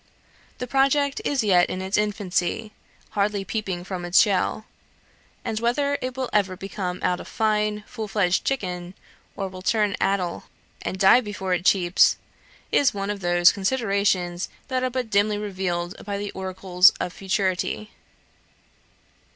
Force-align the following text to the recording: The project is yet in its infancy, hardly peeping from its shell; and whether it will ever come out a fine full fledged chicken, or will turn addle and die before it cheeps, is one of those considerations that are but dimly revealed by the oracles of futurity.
The 0.57 0.65
project 0.65 1.21
is 1.23 1.43
yet 1.43 1.69
in 1.69 1.79
its 1.79 1.95
infancy, 1.95 2.71
hardly 3.11 3.45
peeping 3.45 3.83
from 3.83 4.03
its 4.03 4.19
shell; 4.19 4.65
and 5.45 5.59
whether 5.59 5.99
it 6.01 6.17
will 6.17 6.27
ever 6.33 6.57
come 6.57 6.99
out 7.03 7.19
a 7.19 7.23
fine 7.25 7.83
full 7.85 8.07
fledged 8.07 8.43
chicken, 8.43 8.95
or 9.37 9.47
will 9.47 9.61
turn 9.61 9.95
addle 10.01 10.45
and 10.81 10.97
die 10.97 11.21
before 11.21 11.53
it 11.53 11.65
cheeps, 11.65 12.17
is 12.71 12.95
one 12.95 13.11
of 13.11 13.19
those 13.19 13.51
considerations 13.51 14.49
that 14.69 14.81
are 14.83 14.89
but 14.89 15.11
dimly 15.11 15.37
revealed 15.37 15.95
by 16.03 16.17
the 16.17 16.31
oracles 16.31 16.89
of 16.99 17.13
futurity. 17.13 17.91